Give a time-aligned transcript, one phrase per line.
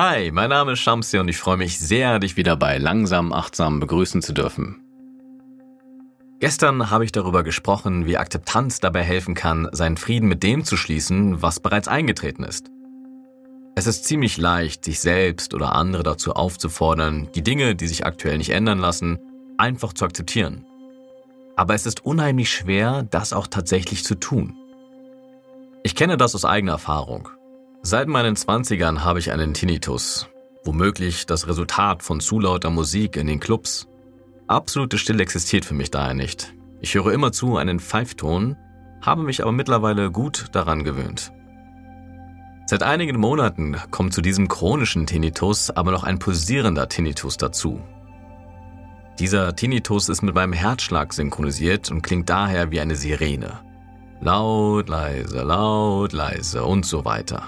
[0.00, 3.80] Hi, mein Name ist Shamsi und ich freue mich sehr, dich wieder bei Langsam Achtsam
[3.80, 4.76] begrüßen zu dürfen.
[6.38, 10.76] Gestern habe ich darüber gesprochen, wie Akzeptanz dabei helfen kann, seinen Frieden mit dem zu
[10.76, 12.70] schließen, was bereits eingetreten ist.
[13.74, 18.38] Es ist ziemlich leicht, sich selbst oder andere dazu aufzufordern, die Dinge, die sich aktuell
[18.38, 19.18] nicht ändern lassen,
[19.56, 20.64] einfach zu akzeptieren.
[21.58, 24.54] Aber es ist unheimlich schwer, das auch tatsächlich zu tun.
[25.82, 27.30] Ich kenne das aus eigener Erfahrung.
[27.82, 30.28] Seit meinen 20ern habe ich einen Tinnitus,
[30.62, 33.88] womöglich das Resultat von zu lauter Musik in den Clubs.
[34.46, 36.54] Absolute Stille existiert für mich daher nicht.
[36.80, 38.56] Ich höre immer zu einen Pfeifton,
[39.02, 41.32] habe mich aber mittlerweile gut daran gewöhnt.
[42.66, 47.80] Seit einigen Monaten kommt zu diesem chronischen Tinnitus aber noch ein pulsierender Tinnitus dazu.
[49.18, 53.58] Dieser Tinnitus ist mit meinem Herzschlag synchronisiert und klingt daher wie eine Sirene.
[54.20, 57.42] Laut, leise, laut, leise und so weiter.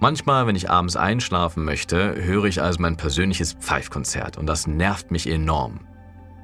[0.00, 5.12] Manchmal, wenn ich abends einschlafen möchte, höre ich also mein persönliches Pfeifkonzert und das nervt
[5.12, 5.86] mich enorm.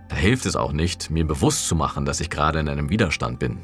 [0.09, 3.41] Da hilft es auch nicht, mir bewusst zu machen, dass ich gerade in einem Widerstand
[3.41, 3.59] bin.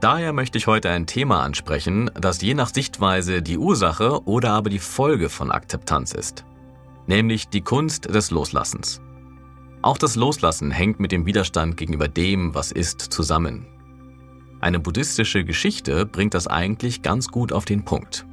[0.00, 4.70] Daher möchte ich heute ein Thema ansprechen, das je nach Sichtweise die Ursache oder aber
[4.70, 6.44] die Folge von Akzeptanz ist
[7.06, 9.00] nämlich die Kunst des Loslassens.
[9.82, 13.66] Auch das Loslassen hängt mit dem Widerstand gegenüber dem, was ist, zusammen.
[14.60, 18.24] Eine buddhistische Geschichte bringt das eigentlich ganz gut auf den Punkt.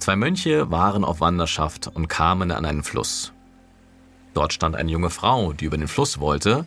[0.00, 3.32] Zwei Mönche waren auf Wanderschaft und kamen an einen Fluss.
[4.34, 6.66] Dort stand eine junge Frau, die über den Fluss wollte,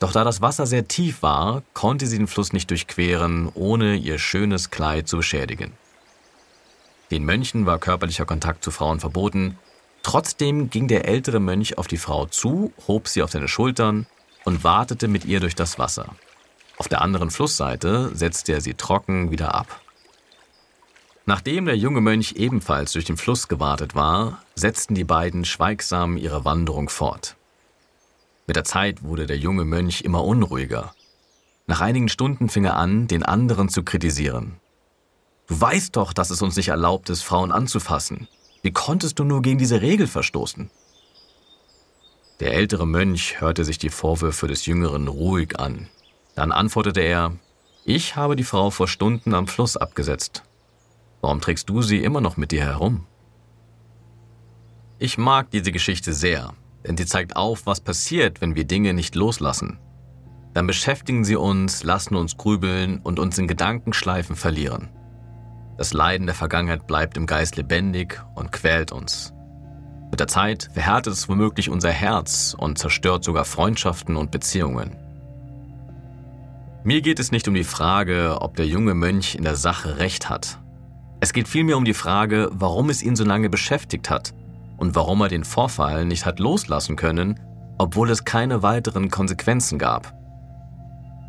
[0.00, 4.18] doch da das Wasser sehr tief war, konnte sie den Fluss nicht durchqueren, ohne ihr
[4.18, 5.72] schönes Kleid zu beschädigen.
[7.10, 9.58] Den Mönchen war körperlicher Kontakt zu Frauen verboten.
[10.02, 14.06] Trotzdem ging der ältere Mönch auf die Frau zu, hob sie auf seine Schultern
[14.44, 16.14] und wartete mit ihr durch das Wasser.
[16.76, 19.80] Auf der anderen Flussseite setzte er sie trocken wieder ab.
[21.26, 26.44] Nachdem der junge Mönch ebenfalls durch den Fluss gewartet war, setzten die beiden schweigsam ihre
[26.44, 27.36] Wanderung fort.
[28.46, 30.94] Mit der Zeit wurde der junge Mönch immer unruhiger.
[31.66, 34.60] Nach einigen Stunden fing er an, den anderen zu kritisieren.
[35.46, 38.28] Du weißt doch, dass es uns nicht erlaubt ist, Frauen anzufassen.
[38.62, 40.70] Wie konntest du nur gegen diese Regel verstoßen?
[42.40, 45.88] Der ältere Mönch hörte sich die Vorwürfe des Jüngeren ruhig an.
[46.34, 47.36] Dann antwortete er,
[47.84, 50.42] ich habe die Frau vor Stunden am Fluss abgesetzt.
[51.20, 53.06] Warum trägst du sie immer noch mit dir herum?
[54.98, 56.54] Ich mag diese Geschichte sehr,
[56.86, 59.78] denn sie zeigt auf, was passiert, wenn wir Dinge nicht loslassen.
[60.54, 64.88] Dann beschäftigen sie uns, lassen uns grübeln und uns in Gedankenschleifen verlieren.
[65.76, 69.32] Das Leiden der Vergangenheit bleibt im Geist lebendig und quält uns.
[70.10, 74.96] Mit der Zeit verhärtet es womöglich unser Herz und zerstört sogar Freundschaften und Beziehungen.
[76.84, 80.28] Mir geht es nicht um die Frage, ob der junge Mönch in der Sache recht
[80.28, 80.58] hat.
[81.20, 84.34] Es geht vielmehr um die Frage, warum es ihn so lange beschäftigt hat
[84.76, 87.40] und warum er den Vorfall nicht hat loslassen können,
[87.78, 90.14] obwohl es keine weiteren Konsequenzen gab.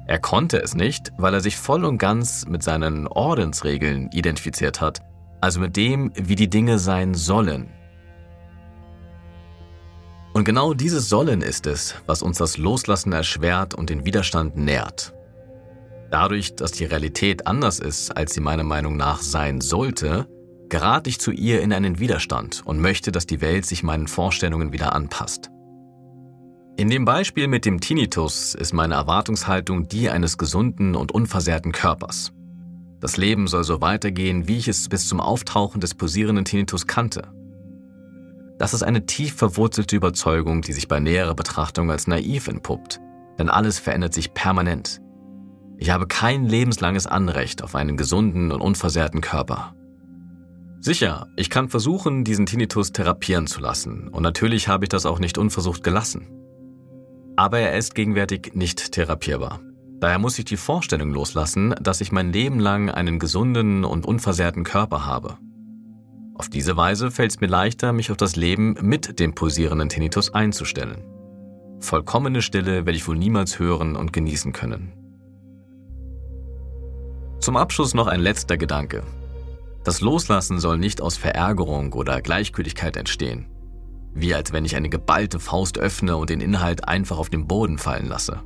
[0.07, 5.01] Er konnte es nicht, weil er sich voll und ganz mit seinen Ordensregeln identifiziert hat,
[5.41, 7.71] also mit dem, wie die Dinge sein sollen.
[10.33, 15.13] Und genau dieses Sollen ist es, was uns das Loslassen erschwert und den Widerstand nährt.
[16.11, 20.27] Dadurch, dass die Realität anders ist, als sie meiner Meinung nach sein sollte,
[20.69, 24.71] gerate ich zu ihr in einen Widerstand und möchte, dass die Welt sich meinen Vorstellungen
[24.71, 25.49] wieder anpasst.
[26.77, 32.33] In dem Beispiel mit dem Tinnitus ist meine Erwartungshaltung die eines gesunden und unversehrten Körpers.
[32.99, 37.29] Das Leben soll so weitergehen, wie ich es bis zum Auftauchen des posierenden Tinnitus kannte.
[38.57, 42.99] Das ist eine tief verwurzelte Überzeugung, die sich bei näherer Betrachtung als naiv entpuppt,
[43.39, 44.99] denn alles verändert sich permanent.
[45.77, 49.75] Ich habe kein lebenslanges Anrecht auf einen gesunden und unversehrten Körper.
[50.81, 55.19] Sicher, ich kann versuchen, diesen Tinnitus therapieren zu lassen, und natürlich habe ich das auch
[55.19, 56.27] nicht unversucht gelassen.
[57.35, 59.59] Aber er ist gegenwärtig nicht therapierbar.
[59.99, 64.63] Daher muss ich die Vorstellung loslassen, dass ich mein Leben lang einen gesunden und unversehrten
[64.63, 65.37] Körper habe.
[66.35, 70.33] Auf diese Weise fällt es mir leichter, mich auf das Leben mit dem pulsierenden Tinnitus
[70.33, 71.03] einzustellen.
[71.79, 74.93] Vollkommene Stille werde ich wohl niemals hören und genießen können.
[77.39, 79.03] Zum Abschluss noch ein letzter Gedanke.
[79.83, 83.47] Das Loslassen soll nicht aus Verärgerung oder Gleichgültigkeit entstehen
[84.15, 87.77] wie als wenn ich eine geballte Faust öffne und den Inhalt einfach auf den Boden
[87.77, 88.41] fallen lasse.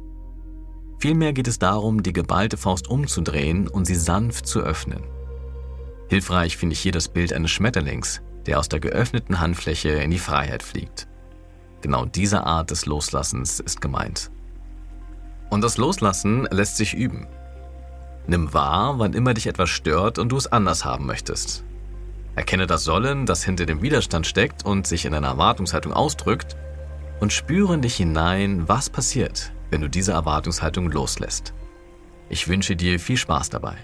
[0.98, 5.04] Vielmehr geht es darum, die geballte Faust umzudrehen und sie sanft zu öffnen.
[6.10, 10.20] Hilfreich finde ich hier das Bild eines Schmetterlings, der aus der geöffneten Handfläche in die
[10.20, 11.08] Freiheit fliegt.
[11.82, 14.32] Genau diese Art des Loslassens ist gemeint.
[15.50, 17.28] Und das Loslassen lässt sich üben.
[18.28, 21.64] Nimm wahr, wann immer dich etwas stört und du es anders haben möchtest.
[22.40, 26.56] Erkenne das Sollen, das hinter dem Widerstand steckt und sich in einer Erwartungshaltung ausdrückt,
[27.20, 31.54] und spüre in dich hinein, was passiert, wenn du diese Erwartungshaltung loslässt.
[32.30, 33.76] Ich wünsche dir viel Spaß dabei.